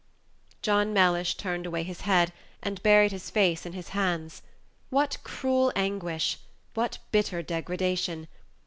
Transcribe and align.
John 0.63 0.93
Mellish 0.93 1.35
turned 1.35 1.67
away 1.67 1.83
his 1.83 2.01
head, 2.01 2.33
and 2.63 2.81
buried 2.81 3.11
his 3.11 3.29
face 3.29 3.67
in 3.67 3.73
his 3.73 3.89
hands. 3.89 4.41
What 4.89 5.19
cruel 5.23 5.71
anguish! 5.75 6.39
what 6.73 6.97
bitter 7.11 7.43
degradation! 7.43 8.27